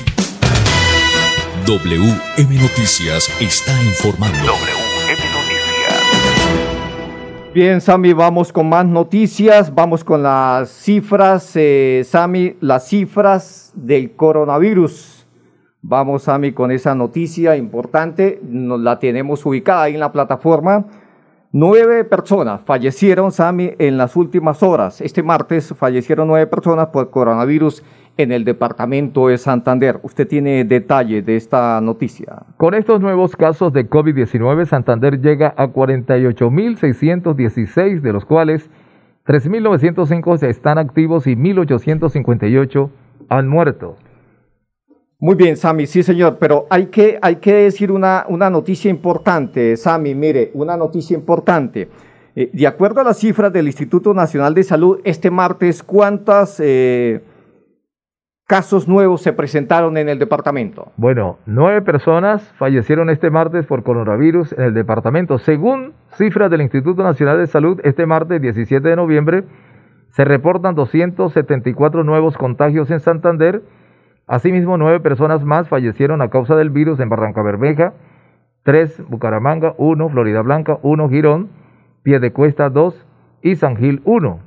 WM 1.66 2.58
Noticias 2.58 3.28
está 3.38 3.82
informando. 3.82 4.54
Bien, 7.52 7.82
Sami, 7.82 8.14
vamos 8.14 8.50
con 8.50 8.70
más 8.70 8.86
noticias. 8.86 9.74
Vamos 9.74 10.04
con 10.04 10.22
las 10.22 10.70
cifras, 10.70 11.52
eh, 11.54 12.02
Sami, 12.06 12.56
las 12.60 12.88
cifras 12.88 13.72
del 13.74 14.12
coronavirus. 14.12 15.26
Vamos, 15.82 16.22
Sami, 16.22 16.52
con 16.52 16.70
esa 16.70 16.94
noticia 16.94 17.56
importante. 17.56 18.40
Nos 18.42 18.80
la 18.80 18.98
tenemos 18.98 19.44
ubicada 19.44 19.82
ahí 19.82 19.92
en 19.94 20.00
la 20.00 20.12
plataforma. 20.12 20.86
Nueve 21.50 22.04
personas 22.04 22.60
fallecieron, 22.66 23.32
Sami, 23.32 23.72
en 23.78 23.96
las 23.96 24.16
últimas 24.16 24.62
horas. 24.62 25.00
Este 25.00 25.22
martes 25.22 25.72
fallecieron 25.74 26.28
nueve 26.28 26.46
personas 26.46 26.88
por 26.88 27.08
coronavirus 27.08 27.82
en 28.18 28.32
el 28.32 28.44
departamento 28.44 29.28
de 29.28 29.38
Santander. 29.38 29.98
Usted 30.02 30.28
tiene 30.28 30.62
detalle 30.64 31.22
de 31.22 31.36
esta 31.36 31.80
noticia. 31.80 32.42
Con 32.58 32.74
estos 32.74 33.00
nuevos 33.00 33.34
casos 33.34 33.72
de 33.72 33.88
COVID-19, 33.88 34.66
Santander 34.66 35.22
llega 35.22 35.54
a 35.56 35.68
48.616, 35.68 38.02
de 38.02 38.12
los 38.12 38.26
cuales 38.26 38.68
3.905 39.26 40.42
están 40.42 40.76
activos 40.76 41.26
y 41.26 41.34
1.858 41.34 42.90
han 43.30 43.48
muerto. 43.48 43.96
Muy 45.20 45.34
bien, 45.34 45.56
Sami, 45.56 45.86
sí 45.86 46.02
señor, 46.02 46.38
pero 46.38 46.66
hay 46.70 46.86
que, 46.86 47.18
hay 47.20 47.36
que 47.36 47.52
decir 47.52 47.90
una, 47.90 48.24
una 48.28 48.50
noticia 48.50 48.88
importante, 48.88 49.76
Sami, 49.76 50.14
mire, 50.14 50.52
una 50.54 50.76
noticia 50.76 51.16
importante. 51.16 51.88
Eh, 52.36 52.50
de 52.52 52.66
acuerdo 52.66 53.00
a 53.00 53.04
las 53.04 53.18
cifras 53.18 53.52
del 53.52 53.66
Instituto 53.66 54.14
Nacional 54.14 54.54
de 54.54 54.62
Salud, 54.62 55.00
este 55.04 55.30
martes, 55.30 55.82
¿cuántas... 55.82 56.60
Eh, 56.60 57.20
casos 58.48 58.88
nuevos 58.88 59.20
se 59.20 59.34
presentaron 59.34 59.98
en 59.98 60.08
el 60.08 60.18
departamento? 60.18 60.90
Bueno, 60.96 61.38
nueve 61.44 61.82
personas 61.82 62.42
fallecieron 62.56 63.10
este 63.10 63.28
martes 63.30 63.66
por 63.66 63.82
coronavirus 63.82 64.54
en 64.54 64.62
el 64.62 64.74
departamento. 64.74 65.38
Según 65.38 65.92
cifras 66.16 66.50
del 66.50 66.62
Instituto 66.62 67.02
Nacional 67.02 67.38
de 67.38 67.46
Salud, 67.46 67.78
este 67.84 68.06
martes 68.06 68.40
17 68.40 68.88
de 68.88 68.96
noviembre 68.96 69.44
se 70.08 70.24
reportan 70.24 70.74
274 70.74 72.04
nuevos 72.04 72.38
contagios 72.38 72.90
en 72.90 73.00
Santander. 73.00 73.60
Asimismo, 74.28 74.76
nueve 74.76 75.00
personas 75.00 75.42
más 75.42 75.70
fallecieron 75.70 76.20
a 76.20 76.28
causa 76.28 76.54
del 76.54 76.68
virus 76.68 77.00
en 77.00 77.08
Barranca 77.08 77.42
Bermeja, 77.42 77.94
tres 78.62 79.02
Bucaramanga, 79.08 79.74
uno 79.78 80.10
Florida 80.10 80.42
Blanca, 80.42 80.78
uno 80.82 81.08
Girón, 81.08 81.48
Piedecuesta, 82.02 82.68
dos 82.68 83.06
y 83.40 83.56
San 83.56 83.76
Gil, 83.76 84.02
uno. 84.04 84.40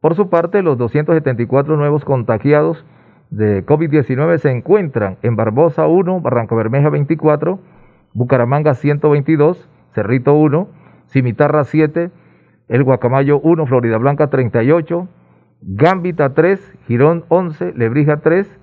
Por 0.00 0.14
su 0.14 0.30
parte, 0.30 0.62
los 0.62 0.78
274 0.78 1.76
nuevos 1.76 2.04
contagiados 2.04 2.86
de 3.30 3.66
COVID-19 3.66 4.38
se 4.38 4.52
encuentran 4.52 5.16
en 5.22 5.34
Barbosa 5.34 5.88
1, 5.88 6.20
Barranca 6.20 6.54
Bermeja 6.54 6.88
24, 6.88 7.58
Bucaramanga 8.14 8.74
122, 8.74 9.68
Cerrito 9.94 10.34
1, 10.34 10.68
Cimitarra 11.06 11.64
7, 11.64 12.12
El 12.68 12.84
Guacamayo 12.84 13.40
1, 13.40 13.66
Florida 13.66 13.98
Blanca 13.98 14.30
38, 14.30 15.08
Gambita 15.62 16.34
3, 16.34 16.78
Girón 16.86 17.24
11, 17.28 17.72
Lebrija 17.74 18.18
3, 18.18 18.60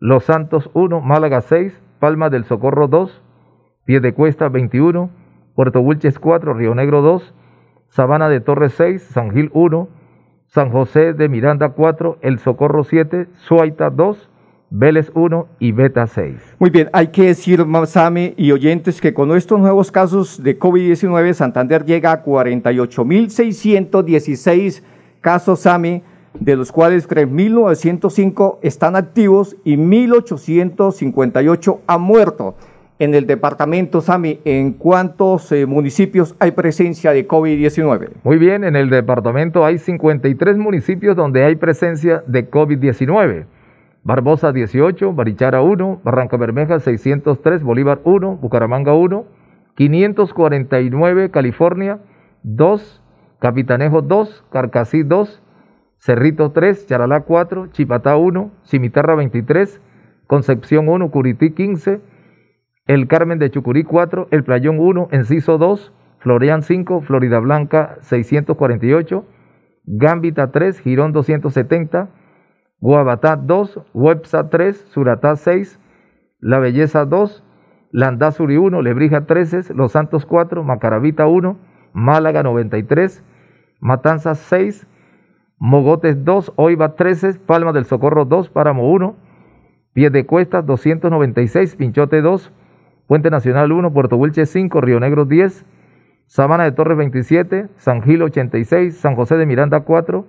Los 0.00 0.24
Santos 0.24 0.68
1, 0.74 1.00
Málaga 1.00 1.40
6, 1.40 1.82
Palma 1.98 2.30
del 2.30 2.44
Socorro 2.44 2.86
2, 2.86 3.20
Cuesta 4.14 4.48
21, 4.48 5.10
Puerto 5.56 5.80
Wilches 5.80 6.20
4, 6.20 6.54
Río 6.54 6.76
Negro 6.76 7.02
2, 7.02 7.34
Sabana 7.88 8.28
de 8.28 8.38
Torres 8.40 8.74
6, 8.74 9.02
San 9.02 9.32
Gil 9.32 9.50
1, 9.54 9.88
San 10.46 10.70
José 10.70 11.14
de 11.14 11.28
Miranda 11.28 11.70
4, 11.70 12.18
El 12.20 12.38
Socorro 12.38 12.84
7, 12.84 13.26
Suaita 13.34 13.90
2, 13.90 14.30
Vélez 14.70 15.10
1 15.14 15.48
y 15.58 15.72
Beta 15.72 16.06
6. 16.06 16.56
Muy 16.60 16.70
bien, 16.70 16.90
hay 16.92 17.08
que 17.08 17.24
decir, 17.24 17.66
Sami 17.86 18.34
y 18.36 18.52
oyentes, 18.52 19.00
que 19.00 19.12
con 19.12 19.36
estos 19.36 19.58
nuevos 19.58 19.90
casos 19.90 20.40
de 20.42 20.56
COVID-19, 20.58 21.32
Santander 21.32 21.84
llega 21.84 22.12
a 22.12 22.22
48.616 22.22 24.84
casos, 25.20 25.58
Sami, 25.60 26.04
de 26.34 26.56
los 26.56 26.72
cuales 26.72 27.08
3.905 27.08 28.58
están 28.62 28.96
activos 28.96 29.56
y 29.64 29.76
1.858 29.76 31.78
han 31.86 32.00
muerto 32.00 32.56
en 32.98 33.14
el 33.14 33.26
departamento, 33.26 34.00
Sami, 34.00 34.40
¿en 34.44 34.72
cuántos 34.72 35.52
eh, 35.52 35.66
municipios 35.66 36.34
hay 36.40 36.50
presencia 36.50 37.12
de 37.12 37.28
COVID-19? 37.28 38.10
Muy 38.24 38.38
bien, 38.38 38.64
en 38.64 38.74
el 38.74 38.90
departamento 38.90 39.64
hay 39.64 39.78
53 39.78 40.56
municipios 40.56 41.16
donde 41.16 41.44
hay 41.44 41.54
presencia 41.54 42.24
de 42.26 42.50
COVID-19. 42.50 43.46
Barbosa 44.02 44.52
18, 44.52 45.12
Barichara 45.12 45.62
1, 45.62 46.00
Barranca 46.02 46.36
Bermeja 46.36 46.80
603, 46.80 47.62
Bolívar 47.62 48.00
1, 48.02 48.36
Bucaramanga 48.36 48.94
1, 48.94 49.24
549, 49.76 51.30
California 51.30 52.00
2, 52.42 53.02
Capitanejo 53.38 54.02
2, 54.02 54.44
Carcasí 54.50 55.04
2, 55.04 55.40
Cerrito 55.98 56.52
3, 56.52 56.86
Charalá 56.86 57.20
4, 57.22 57.68
Chipatá 57.72 58.16
1, 58.16 58.52
Cimitarra 58.62 59.16
23, 59.16 59.80
Concepción 60.26 60.88
1, 60.88 61.10
Curití 61.10 61.50
15, 61.50 62.00
El 62.86 63.08
Carmen 63.08 63.38
de 63.38 63.50
Chucurí 63.50 63.82
4, 63.82 64.28
El 64.30 64.44
Playón 64.44 64.78
1, 64.78 65.08
Enciso 65.10 65.58
2, 65.58 65.92
Florian 66.20 66.62
5, 66.62 67.00
Florida 67.02 67.40
Blanca 67.40 67.98
648, 68.02 69.24
Gambita 69.86 70.52
3, 70.52 70.78
Girón 70.80 71.12
270, 71.12 72.10
Guabatá 72.80 73.34
2, 73.36 73.80
Websa 73.92 74.50
3, 74.50 74.76
Suratá 74.90 75.34
6, 75.34 75.80
La 76.40 76.60
Belleza 76.60 77.06
2, 77.06 77.42
Landazuri 77.90 78.56
1, 78.56 78.82
Lebrija 78.82 79.26
13, 79.26 79.74
Los 79.74 79.92
Santos 79.92 80.26
4, 80.26 80.62
Macaravita 80.62 81.26
1, 81.26 81.58
Málaga 81.92 82.44
93, 82.44 83.24
Matanzas 83.80 84.38
6, 84.38 84.86
Mogotes 85.58 86.24
2, 86.24 86.52
Oiva 86.56 86.94
13, 86.94 87.40
Palma 87.40 87.72
del 87.72 87.84
Socorro 87.84 88.24
2, 88.24 88.48
Páramo 88.50 88.90
1, 88.92 89.16
Pies 89.92 90.12
de 90.12 90.24
Cuestas 90.24 90.64
296, 90.64 91.74
Pinchote 91.74 92.22
2, 92.22 92.52
Puente 93.08 93.30
Nacional 93.30 93.72
1, 93.72 93.92
Puerto 93.92 94.16
Wilche 94.16 94.46
5, 94.46 94.80
Río 94.80 95.00
Negro 95.00 95.24
10, 95.24 95.66
Sabana 96.26 96.64
de 96.64 96.72
Torres 96.72 96.96
27, 96.98 97.68
San 97.76 98.02
Gil 98.02 98.22
86, 98.22 98.96
San 98.96 99.16
José 99.16 99.36
de 99.36 99.46
Miranda 99.46 99.80
4, 99.80 100.26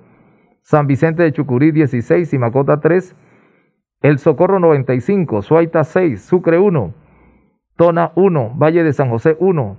San 0.63 0.87
Vicente 0.87 1.21
de 1.21 1.31
Chucurí 1.31 1.71
16, 1.71 2.27
Simacota 2.27 2.79
3, 2.79 3.15
El 4.01 4.17
Socorro 4.17 4.59
95, 4.59 5.43
Suaita 5.43 5.83
6, 5.83 6.21
Sucre 6.21 6.57
1, 6.57 6.93
Tona 7.75 8.13
1, 8.15 8.55
Valle 8.57 8.83
de 8.83 8.93
San 8.93 9.09
José 9.09 9.37
1, 9.39 9.77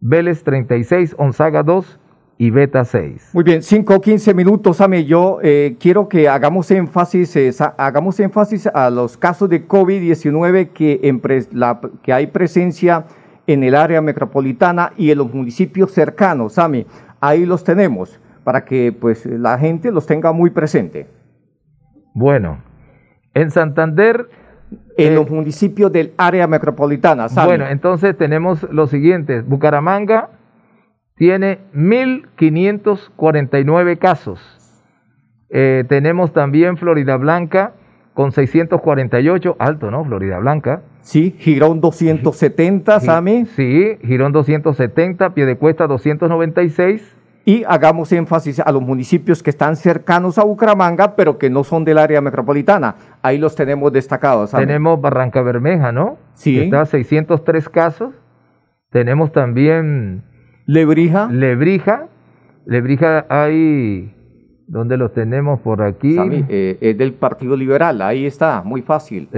Vélez 0.00 0.42
36, 0.42 1.14
Onzaga 1.18 1.62
2, 1.62 2.00
y 2.38 2.50
Beta 2.50 2.84
6. 2.84 3.30
Muy 3.32 3.42
bien, 3.42 3.62
5 3.62 3.96
o 3.96 4.00
15 4.00 4.32
minutos, 4.32 4.80
Ame. 4.80 5.04
Yo 5.04 5.40
eh, 5.42 5.76
quiero 5.80 6.08
que 6.08 6.28
hagamos 6.28 6.70
énfasis, 6.70 7.34
eh, 7.34 7.50
hagamos 7.76 8.18
énfasis 8.20 8.68
a 8.68 8.88
los 8.90 9.16
casos 9.16 9.50
de 9.50 9.66
COVID-19 9.66 10.68
que, 10.68 11.20
que 12.00 12.12
hay 12.12 12.28
presencia 12.28 13.06
en 13.48 13.64
el 13.64 13.74
área 13.74 14.00
metropolitana 14.00 14.92
y 14.96 15.10
en 15.10 15.18
los 15.18 15.34
municipios 15.34 15.90
cercanos, 15.90 16.52
Sami. 16.54 16.86
Ahí 17.20 17.44
los 17.44 17.64
tenemos 17.64 18.20
para 18.44 18.64
que 18.64 18.92
pues 18.92 19.26
la 19.26 19.58
gente 19.58 19.90
los 19.90 20.06
tenga 20.06 20.32
muy 20.32 20.50
presente. 20.50 21.08
Bueno, 22.14 22.62
en 23.34 23.50
Santander 23.50 24.28
en 24.96 25.14
los 25.14 25.26
eh, 25.26 25.30
municipios 25.30 25.90
del 25.90 26.12
área 26.16 26.46
metropolitana. 26.46 27.28
Sami. 27.28 27.48
Bueno, 27.48 27.66
entonces 27.66 28.16
tenemos 28.16 28.62
los 28.70 28.90
siguientes: 28.90 29.44
Bucaramanga, 29.44 30.30
tiene 31.18 31.58
1.549 31.74 33.98
casos. 33.98 34.40
Eh, 35.50 35.84
tenemos 35.88 36.32
también 36.32 36.76
Florida 36.76 37.16
Blanca 37.16 37.72
con 38.14 38.30
648, 38.32 39.56
alto, 39.58 39.90
¿no? 39.90 40.04
Florida 40.04 40.38
Blanca. 40.38 40.82
Sí, 41.02 41.34
Girón 41.38 41.80
270, 41.80 43.00
Sami. 43.00 43.46
Sí, 43.46 43.98
Girón 44.02 44.32
270, 44.32 45.34
Piedecuesta 45.34 45.86
296. 45.86 47.16
Y 47.44 47.64
hagamos 47.66 48.12
énfasis 48.12 48.60
a 48.60 48.70
los 48.72 48.82
municipios 48.82 49.42
que 49.42 49.50
están 49.50 49.76
cercanos 49.76 50.38
a 50.38 50.44
Bucaramanga, 50.44 51.16
pero 51.16 51.38
que 51.38 51.48
no 51.48 51.64
son 51.64 51.84
del 51.84 51.96
área 51.96 52.20
metropolitana. 52.20 52.96
Ahí 53.22 53.38
los 53.38 53.54
tenemos 53.54 53.90
destacados. 53.90 54.50
Tenemos 54.50 55.00
Barranca 55.00 55.40
Bermeja, 55.40 55.90
¿no? 55.90 56.18
Sí. 56.34 56.60
está 56.60 56.84
603 56.84 57.70
casos. 57.70 58.12
Tenemos 58.90 59.32
también 59.32 60.24
Lebrija. 60.68 61.28
Lebrija. 61.32 62.08
Lebrija 62.66 63.24
hay, 63.30 64.14
¿dónde 64.66 64.98
los 64.98 65.14
tenemos 65.14 65.60
por 65.60 65.80
aquí? 65.80 66.14
Eh, 66.20 66.76
es 66.82 66.98
del 66.98 67.14
Partido 67.14 67.56
Liberal, 67.56 68.02
ahí 68.02 68.26
está, 68.26 68.62
muy 68.62 68.82
fácil. 68.82 69.30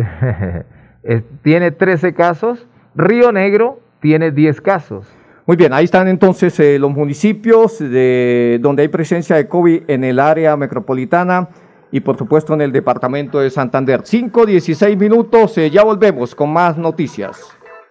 tiene 1.44 1.70
13 1.70 2.14
casos. 2.14 2.66
Río 2.96 3.30
Negro 3.30 3.78
tiene 4.00 4.32
10 4.32 4.60
casos. 4.60 5.06
Muy 5.46 5.56
bien, 5.56 5.72
ahí 5.72 5.84
están 5.84 6.08
entonces 6.08 6.58
eh, 6.58 6.80
los 6.80 6.90
municipios 6.90 7.78
de, 7.78 8.58
donde 8.60 8.82
hay 8.82 8.88
presencia 8.88 9.36
de 9.36 9.46
COVID 9.46 9.82
en 9.86 10.02
el 10.02 10.18
área 10.18 10.56
metropolitana 10.56 11.48
y 11.92 12.00
por 12.00 12.18
supuesto 12.18 12.54
en 12.54 12.62
el 12.62 12.72
departamento 12.72 13.38
de 13.38 13.50
Santander. 13.50 14.00
5, 14.02 14.46
16 14.46 14.98
minutos, 14.98 15.56
eh, 15.58 15.70
ya 15.70 15.84
volvemos 15.84 16.34
con 16.34 16.52
más 16.52 16.76
noticias. 16.76 17.56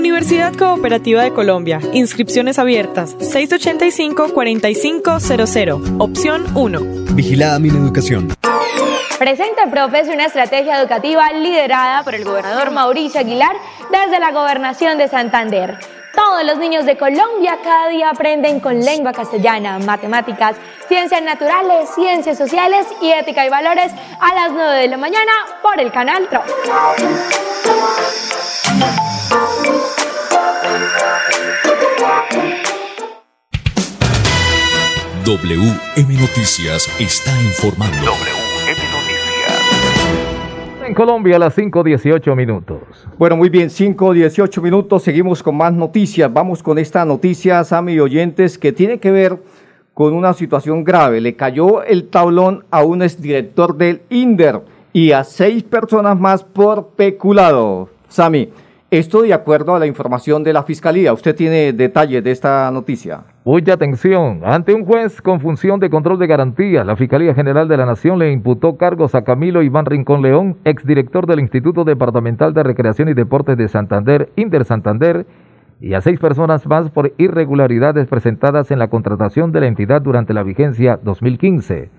Universidad 0.00 0.56
Cooperativa 0.56 1.22
de 1.22 1.32
Colombia. 1.34 1.78
Inscripciones 1.92 2.58
abiertas. 2.58 3.18
685-4500. 3.18 5.96
Opción 5.98 6.56
1. 6.56 6.80
Vigilada 7.12 7.58
mi 7.58 7.68
educación. 7.68 8.34
Presenta 9.18 9.70
Profes 9.70 10.08
una 10.08 10.24
estrategia 10.24 10.80
educativa 10.80 11.30
liderada 11.32 12.02
por 12.02 12.14
el 12.14 12.24
gobernador 12.24 12.70
Mauricio 12.70 13.20
Aguilar 13.20 13.54
desde 13.90 14.18
la 14.18 14.32
gobernación 14.32 14.96
de 14.96 15.08
Santander. 15.08 15.78
Todos 16.14 16.44
los 16.44 16.56
niños 16.56 16.86
de 16.86 16.96
Colombia 16.96 17.58
cada 17.62 17.90
día 17.90 18.08
aprenden 18.08 18.60
con 18.60 18.80
lengua 18.80 19.12
castellana, 19.12 19.78
matemáticas, 19.80 20.56
ciencias 20.88 21.22
naturales, 21.22 21.90
ciencias 21.94 22.38
sociales 22.38 22.86
y 23.02 23.10
ética 23.10 23.44
y 23.44 23.50
valores 23.50 23.92
a 24.18 24.34
las 24.34 24.52
9 24.52 24.78
de 24.78 24.88
la 24.88 24.96
mañana 24.96 25.32
por 25.62 25.78
el 25.78 25.92
canal 25.92 26.26
TRO. 26.30 26.42
WM 35.30 36.12
Noticias 36.20 36.90
está 36.98 37.30
informando. 37.42 37.96
WM 37.98 38.80
Noticias. 38.90 39.62
En 40.84 40.92
Colombia 40.92 41.36
a 41.36 41.38
las 41.38 41.56
5.18 41.56 42.34
minutos. 42.34 42.80
Bueno, 43.16 43.36
muy 43.36 43.48
bien, 43.48 43.68
5.18 43.68 44.60
minutos. 44.60 45.04
Seguimos 45.04 45.40
con 45.40 45.56
más 45.56 45.72
noticias. 45.72 46.32
Vamos 46.32 46.64
con 46.64 46.78
esta 46.78 47.04
noticia, 47.04 47.62
Sami 47.62 48.00
oyentes, 48.00 48.58
que 48.58 48.72
tiene 48.72 48.98
que 48.98 49.12
ver 49.12 49.38
con 49.94 50.14
una 50.14 50.32
situación 50.32 50.82
grave. 50.82 51.20
Le 51.20 51.36
cayó 51.36 51.84
el 51.84 52.08
tablón 52.08 52.64
a 52.72 52.82
un 52.82 53.00
exdirector 53.00 53.76
del 53.76 54.02
INDER 54.10 54.62
y 54.92 55.12
a 55.12 55.22
seis 55.22 55.62
personas 55.62 56.18
más 56.18 56.42
por 56.42 56.88
peculado. 56.96 57.88
Sami, 58.08 58.48
esto 58.90 59.22
de 59.22 59.32
acuerdo 59.32 59.76
a 59.76 59.78
la 59.78 59.86
información 59.86 60.42
de 60.42 60.54
la 60.54 60.64
Fiscalía. 60.64 61.12
¿Usted 61.12 61.36
tiene 61.36 61.72
detalles 61.72 62.24
de 62.24 62.32
esta 62.32 62.68
noticia? 62.72 63.22
Mucha 63.52 63.72
atención. 63.72 64.42
Ante 64.44 64.72
un 64.74 64.84
juez 64.84 65.20
con 65.20 65.40
función 65.40 65.80
de 65.80 65.90
control 65.90 66.20
de 66.20 66.28
garantía, 66.28 66.84
la 66.84 66.94
Fiscalía 66.94 67.34
General 67.34 67.66
de 67.66 67.76
la 67.76 67.84
Nación 67.84 68.20
le 68.20 68.30
imputó 68.30 68.76
cargos 68.76 69.16
a 69.16 69.22
Camilo 69.22 69.64
Iván 69.64 69.86
Rincón 69.86 70.22
León, 70.22 70.58
exdirector 70.64 71.26
del 71.26 71.40
Instituto 71.40 71.82
Departamental 71.82 72.54
de 72.54 72.62
Recreación 72.62 73.08
y 73.08 73.14
Deportes 73.14 73.58
de 73.58 73.66
Santander, 73.66 74.30
Inter 74.36 74.64
Santander, 74.64 75.26
y 75.80 75.94
a 75.94 76.00
seis 76.00 76.20
personas 76.20 76.64
más 76.68 76.92
por 76.92 77.12
irregularidades 77.18 78.06
presentadas 78.06 78.70
en 78.70 78.78
la 78.78 78.86
contratación 78.86 79.50
de 79.50 79.62
la 79.62 79.66
entidad 79.66 80.00
durante 80.00 80.32
la 80.32 80.44
vigencia 80.44 81.00
2015. 81.02 81.90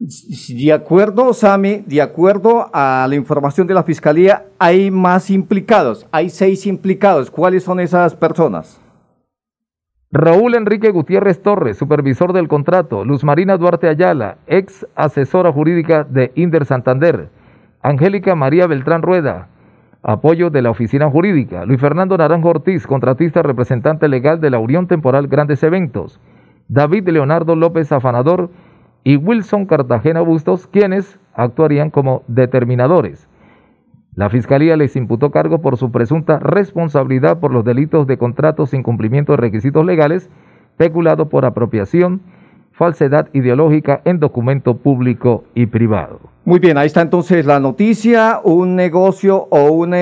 De 0.00 0.72
acuerdo, 0.72 1.34
Sami, 1.34 1.82
de 1.84 2.00
acuerdo 2.00 2.70
a 2.72 3.06
la 3.08 3.16
información 3.16 3.66
de 3.66 3.74
la 3.74 3.82
Fiscalía, 3.82 4.44
hay 4.58 4.92
más 4.92 5.28
implicados, 5.28 6.06
hay 6.12 6.30
seis 6.30 6.66
implicados. 6.66 7.32
¿Cuáles 7.32 7.64
son 7.64 7.80
esas 7.80 8.14
personas? 8.14 8.80
Raúl 10.12 10.54
Enrique 10.54 10.90
Gutiérrez 10.90 11.42
Torres, 11.42 11.76
supervisor 11.76 12.32
del 12.32 12.46
contrato. 12.46 13.04
Luz 13.04 13.24
Marina 13.24 13.56
Duarte 13.56 13.88
Ayala, 13.88 14.38
ex 14.46 14.86
asesora 14.94 15.52
jurídica 15.52 16.04
de 16.04 16.30
Inder 16.36 16.64
Santander. 16.64 17.28
Angélica 17.82 18.36
María 18.36 18.68
Beltrán 18.68 19.02
Rueda, 19.02 19.48
apoyo 20.02 20.48
de 20.50 20.62
la 20.62 20.70
oficina 20.70 21.10
jurídica. 21.10 21.64
Luis 21.64 21.80
Fernando 21.80 22.16
Naranjo 22.16 22.50
Ortiz, 22.50 22.86
contratista 22.86 23.42
representante 23.42 24.06
legal 24.06 24.40
de 24.40 24.50
la 24.50 24.60
Unión 24.60 24.86
Temporal 24.86 25.26
Grandes 25.26 25.62
Eventos. 25.64 26.20
David 26.68 27.08
Leonardo 27.08 27.56
López 27.56 27.90
Afanador 27.90 28.50
y 29.04 29.16
Wilson 29.16 29.66
Cartagena 29.66 30.20
Bustos, 30.20 30.66
quienes 30.66 31.18
actuarían 31.34 31.90
como 31.90 32.24
determinadores. 32.26 33.28
La 34.14 34.30
Fiscalía 34.30 34.76
les 34.76 34.96
imputó 34.96 35.30
cargo 35.30 35.60
por 35.60 35.76
su 35.76 35.92
presunta 35.92 36.40
responsabilidad 36.40 37.38
por 37.38 37.52
los 37.52 37.64
delitos 37.64 38.08
de 38.08 38.18
contratos 38.18 38.70
sin 38.70 38.82
cumplimiento 38.82 39.30
de 39.32 39.36
requisitos 39.36 39.86
legales, 39.86 40.28
peculado 40.76 41.28
por 41.28 41.44
apropiación, 41.44 42.20
falsedad 42.72 43.28
ideológica 43.32 44.02
en 44.04 44.18
documento 44.18 44.76
público 44.76 45.44
y 45.54 45.66
privado. 45.66 46.18
Muy 46.44 46.58
bien, 46.60 46.78
ahí 46.78 46.86
está 46.86 47.02
entonces 47.02 47.46
la 47.46 47.60
noticia, 47.60 48.40
un 48.42 48.74
negocio 48.74 49.46
o 49.50 49.70
una, 49.70 49.98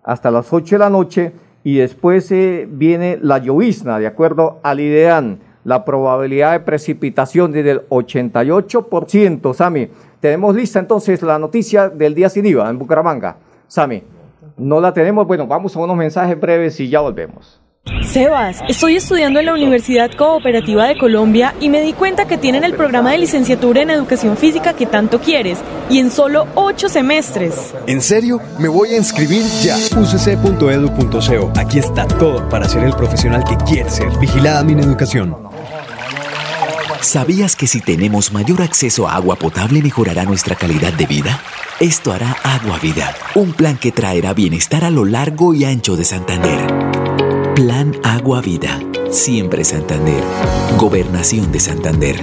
hasta 0.05 0.31
las 0.31 0.53
8 0.53 0.77
de 0.77 0.79
la 0.79 0.91
noche 0.91 1.33
y 1.63 1.79
después 1.79 2.31
eh, 2.33 2.67
viene 2.71 3.19
la 3.21 3.39
llovizna, 3.39 3.99
de 3.99 4.07
acuerdo 4.07 4.61
al 4.63 4.81
IDEAN, 4.81 5.41
la 5.65 5.85
probabilidad 5.85 6.53
de 6.53 6.61
precipitación 6.61 7.53
desde 7.53 7.73
el 7.73 7.89
88%, 7.89 9.55
Sami. 9.55 9.89
Tenemos 10.21 10.55
lista 10.55 10.79
entonces 10.79 11.23
la 11.23 11.39
noticia 11.39 11.89
del 11.89 12.15
día 12.15 12.29
sin 12.29 12.47
IVA 12.47 12.71
en 12.71 12.79
Bucaramanga. 12.79 13.37
Sami, 13.67 14.03
no 14.57 14.81
la 14.81 14.93
tenemos, 14.93 15.27
bueno, 15.27 15.47
vamos 15.47 15.77
a 15.77 15.81
unos 15.81 15.97
mensajes 15.97 16.39
breves 16.39 16.81
y 16.81 16.89
ya 16.89 17.01
volvemos. 17.01 17.60
Sebas, 18.03 18.59
estoy 18.69 18.97
estudiando 18.97 19.41
en 19.41 19.47
la 19.47 19.55
Universidad 19.55 20.11
Cooperativa 20.13 20.87
de 20.87 20.99
Colombia 20.99 21.55
y 21.61 21.69
me 21.69 21.81
di 21.81 21.93
cuenta 21.93 22.27
que 22.27 22.37
tienen 22.37 22.65
el 22.65 22.75
programa 22.75 23.13
de 23.13 23.19
licenciatura 23.19 23.83
en 23.83 23.91
educación 23.91 24.37
física 24.37 24.75
que 24.75 24.87
tanto 24.87 25.21
quieres 25.21 25.59
y 25.89 25.99
en 25.99 26.11
solo 26.11 26.47
ocho 26.57 26.89
semestres. 26.89 27.73
¿En 27.87 28.03
serio? 28.03 28.41
Me 28.59 28.69
voy 28.69 28.91
a 28.91 28.97
inscribir 28.97 29.43
ya. 29.63 29.77
ucc.edu.co. 29.77 31.53
Aquí 31.57 31.79
está 31.79 32.07
todo 32.07 32.49
para 32.49 32.69
ser 32.69 32.85
el 32.85 32.93
profesional 32.95 33.45
que 33.45 33.57
quieres 33.65 33.95
ser. 33.95 34.11
Vigilada 34.19 34.63
mi 34.63 34.73
educación. 34.73 35.37
¿Sabías 37.01 37.57
que 37.57 37.67
si 37.67 37.81
tenemos 37.81 38.33
mayor 38.33 38.61
acceso 38.61 39.09
a 39.09 39.15
agua 39.15 39.37
potable 39.37 39.81
mejorará 39.81 40.25
nuestra 40.25 40.55
calidad 40.55 40.93
de 40.93 41.07
vida? 41.07 41.41
Esto 41.81 42.13
hará 42.13 42.37
Agua 42.43 42.79
Vida, 42.83 43.15
un 43.35 43.53
plan 43.53 43.79
que 43.79 43.91
traerá 43.91 44.35
bienestar 44.35 44.85
a 44.85 44.91
lo 44.91 45.07
largo 45.07 45.55
y 45.55 45.65
ancho 45.65 45.97
de 45.97 46.05
Santander. 46.05 46.90
Plan 47.61 47.93
Agua 48.05 48.41
Vida. 48.41 48.81
Siempre 49.11 49.65
Santander. 49.65 50.23
Gobernación 50.79 51.53
de 51.53 51.61
Santander. 51.61 52.17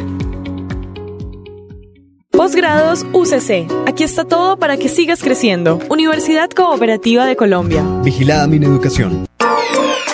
Posgrados 2.31 3.05
UCC. 3.13 3.71
Aquí 3.85 4.03
está 4.03 4.25
todo 4.25 4.57
para 4.57 4.77
que 4.77 4.89
sigas 4.89 5.21
creciendo. 5.21 5.77
Universidad 5.89 6.49
Cooperativa 6.49 7.27
de 7.27 7.35
Colombia. 7.35 7.83
Vigilada 8.01 8.47
mi 8.47 8.57
educación. 8.57 9.27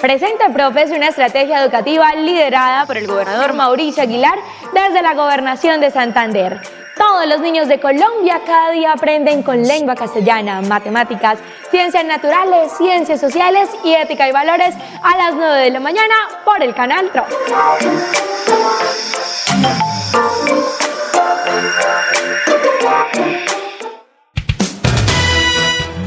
Presenta 0.01 0.51
Profes 0.51 0.91
una 0.91 1.07
estrategia 1.07 1.63
educativa 1.63 2.13
liderada 2.15 2.85
por 2.85 2.97
el 2.97 3.07
gobernador 3.07 3.53
Mauricio 3.53 4.03
Aguilar 4.03 4.37
desde 4.73 5.01
la 5.01 5.13
gobernación 5.13 5.79
de 5.79 5.89
Santander. 5.89 6.82
Todos 6.97 7.27
los 7.27 7.41
niños 7.41 7.67
de 7.67 7.79
Colombia 7.79 8.41
cada 8.45 8.71
día 8.71 8.91
aprenden 8.93 9.41
con 9.41 9.63
lengua 9.63 9.95
castellana, 9.95 10.61
matemáticas, 10.61 11.39
ciencias 11.71 12.05
naturales, 12.05 12.71
ciencias 12.77 13.19
sociales 13.19 13.69
y 13.83 13.93
ética 13.93 14.29
y 14.29 14.31
valores 14.31 14.75
a 15.01 15.17
las 15.17 15.33
9 15.33 15.61
de 15.61 15.69
la 15.71 15.79
mañana 15.79 16.13
por 16.45 16.61
el 16.61 16.75
canal 16.75 17.09
TRO. 17.11 17.25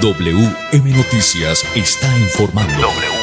WM 0.00 0.96
Noticias 0.96 1.64
está 1.74 2.06
informando. 2.18 2.74
WM 2.80 3.15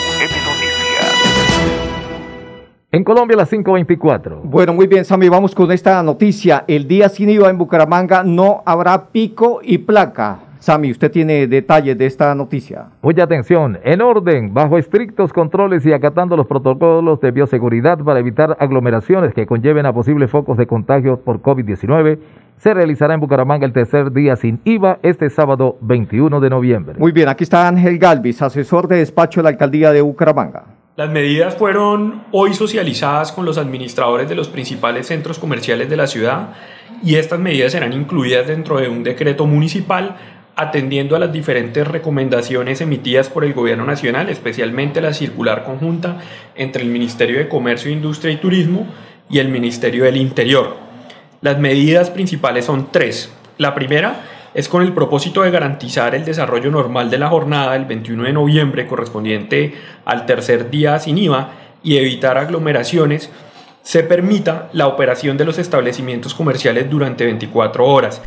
En 2.94 3.04
Colombia, 3.04 3.36
las 3.36 3.52
5.24. 3.52 4.42
Bueno, 4.44 4.72
muy 4.72 4.86
bien, 4.86 5.04
Sami, 5.04 5.28
vamos 5.28 5.56
con 5.56 5.72
esta 5.72 6.04
noticia. 6.04 6.64
El 6.68 6.88
día 6.88 7.10
sin 7.10 7.28
IVA 7.28 7.50
en 7.50 7.58
Bucaramanga 7.58 8.24
no 8.24 8.62
habrá 8.68 9.08
pico 9.08 9.62
y 9.64 9.80
placa. 9.80 10.42
Sami, 10.60 10.92
usted 10.92 11.10
tiene 11.10 11.48
detalles 11.48 11.98
de 11.98 12.06
esta 12.06 12.36
noticia. 12.36 12.90
Mucha 13.02 13.24
atención, 13.24 13.80
en 13.84 14.00
orden, 14.00 14.54
bajo 14.54 14.78
estrictos 14.78 15.34
controles 15.34 15.84
y 15.88 15.92
acatando 15.92 16.38
los 16.38 16.46
protocolos 16.46 17.20
de 17.20 17.32
bioseguridad 17.32 17.98
para 17.98 18.20
evitar 18.20 18.56
aglomeraciones 18.60 19.34
que 19.34 19.48
conlleven 19.48 19.88
a 19.88 19.92
posibles 19.92 20.30
focos 20.30 20.56
de 20.56 20.68
contagio 20.68 21.20
por 21.20 21.42
COVID-19, 21.42 22.20
se 22.58 22.76
realizará 22.76 23.16
en 23.16 23.22
Bucaramanga 23.22 23.66
el 23.66 23.74
tercer 23.74 24.12
día 24.12 24.36
sin 24.36 24.62
IVA 24.66 25.00
este 25.02 25.32
sábado 25.32 25.80
21 25.82 26.40
de 26.40 26.50
noviembre. 26.52 27.00
Muy 27.00 27.12
bien, 27.12 27.28
aquí 27.28 27.44
está 27.44 27.68
Ángel 27.68 27.98
Galvis, 27.98 28.44
asesor 28.44 28.88
de 28.88 28.98
despacho 28.98 29.40
de 29.40 29.46
la 29.46 29.50
alcaldía 29.50 29.92
de 29.92 30.02
Bucaramanga. 30.02 30.66
Las 30.96 31.10
medidas 31.10 31.56
fueron 31.56 32.24
hoy 32.32 32.54
socializadas 32.54 33.32
con 33.32 33.46
los 33.46 33.58
administradores 33.58 34.30
de 34.30 34.36
los 34.36 34.48
principales 34.48 35.08
centros 35.08 35.40
comerciales 35.40 35.90
de 35.90 35.98
la 35.98 36.06
ciudad 36.06 36.50
y 37.04 37.16
estas 37.16 37.40
medidas 37.40 37.72
serán 37.72 37.94
incluidas 37.94 38.46
dentro 38.46 38.78
de 38.78 38.90
un 38.90 39.02
decreto 39.02 39.48
municipal 39.48 40.18
atendiendo 40.56 41.16
a 41.16 41.20
las 41.20 41.34
diferentes 41.34 41.88
recomendaciones 41.88 42.80
emitidas 42.80 43.30
por 43.30 43.44
el 43.44 43.56
Gobierno 43.56 43.86
Nacional, 43.86 44.30
especialmente 44.30 45.02
la 45.02 45.14
circular 45.14 45.64
conjunta 45.64 46.20
entre 46.54 46.84
el 46.84 46.90
Ministerio 46.90 47.40
de 47.40 47.50
Comercio, 47.50 47.90
Industria 47.90 48.32
y 48.32 48.38
Turismo 48.38 48.86
y 49.32 49.40
el 49.40 49.48
Ministerio 49.50 50.04
del 50.04 50.18
Interior. 50.18 50.78
Las 51.42 51.58
medidas 51.58 52.12
principales 52.12 52.66
son 52.66 52.92
tres. 52.92 53.34
La 53.58 53.74
primera 53.74 54.22
es 54.54 54.70
con 54.70 54.82
el 54.84 54.94
propósito 54.94 55.42
de 55.42 55.52
garantizar 55.52 56.16
el 56.16 56.26
desarrollo 56.26 56.72
normal 56.72 57.10
de 57.10 57.18
la 57.18 57.30
jornada 57.30 57.74
del 57.74 57.86
21 57.86 58.24
de 58.24 58.34
noviembre 58.34 58.88
correspondiente 58.88 59.74
al 60.06 60.26
tercer 60.26 60.70
día 60.70 61.00
sin 61.00 61.18
IVA 61.18 61.52
y 61.84 61.98
evitar 61.98 62.38
aglomeraciones, 62.38 63.30
se 63.82 64.04
permita 64.04 64.70
la 64.74 64.88
operación 64.88 65.38
de 65.38 65.46
los 65.46 65.60
establecimientos 65.60 66.34
comerciales 66.34 66.90
durante 66.90 67.26
24 67.26 67.86
horas. 67.86 68.22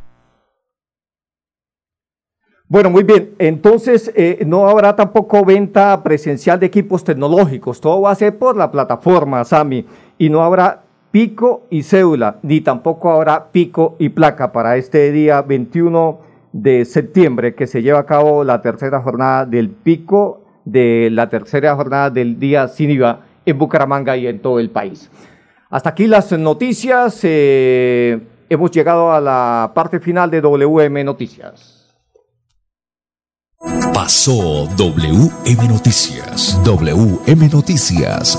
Bueno, 2.69 2.91
muy 2.91 3.05
bien. 3.05 3.35
Entonces, 3.39 4.13
eh, 4.17 4.43
no 4.45 4.69
habrá 4.69 4.97
tampoco 4.97 5.45
venta 5.45 6.03
presencial 6.03 6.59
de 6.59 6.67
equipos 6.67 7.05
tecnológicos. 7.05 7.81
Todo 7.81 8.03
va 8.03 8.11
a 8.11 8.17
ser 8.17 8.37
por 8.39 8.57
la 8.57 8.71
plataforma, 8.73 9.45
Sami. 9.45 9.87
Y 10.19 10.29
no 10.29 10.43
habrá 10.43 10.86
pico 11.17 11.67
y 11.71 11.83
cédula, 11.83 12.41
ni 12.43 12.61
tampoco 12.61 13.11
habrá 13.11 13.51
pico 13.51 13.97
y 13.99 14.11
placa 14.11 14.53
para 14.53 14.77
este 14.77 15.11
día 15.13 15.41
21 15.41 16.21
de 16.53 16.85
septiembre 16.85 17.55
que 17.55 17.67
se 17.67 17.81
lleva 17.81 18.01
a 18.01 18.05
cabo 18.05 18.45
la 18.45 18.61
tercera 18.61 19.01
jornada 19.01 19.47
del 19.47 19.71
pico 19.71 20.45
de 20.67 21.09
la 21.11 21.31
tercera 21.31 21.75
jornada 21.75 22.11
del 22.11 22.39
día 22.39 22.69
sin 22.69 22.91
IVA 22.91 23.21
en 23.47 23.57
Bucaramanga 23.57 24.15
y 24.19 24.27
en 24.27 24.41
todo 24.41 24.61
el 24.61 24.69
país. 24.69 25.11
Hasta 25.71 25.89
aquí 25.89 26.07
las 26.07 26.31
noticias. 26.33 27.19
Eh, 27.23 28.21
hemos 28.51 28.71
llegado 28.71 29.11
a 29.11 29.19
la 29.19 29.73
parte 29.75 30.01
final 30.01 30.31
de 30.31 30.43
WM 30.43 31.03
Noticias. 31.03 31.97
Pasó 33.95 34.69
WM 34.77 35.67
Noticias. 35.67 36.61
WM 36.63 37.49
Noticias. 37.49 38.39